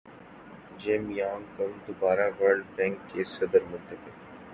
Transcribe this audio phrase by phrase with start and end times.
[0.79, 4.13] جم Yong Kim دوبارہ World Bank کے صدر منتخب